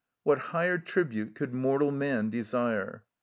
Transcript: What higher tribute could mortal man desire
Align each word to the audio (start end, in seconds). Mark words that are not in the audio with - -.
What 0.23 0.39
higher 0.49 0.79
tribute 0.79 1.35
could 1.35 1.53
mortal 1.53 1.91
man 1.91 2.31
desire 2.31 3.03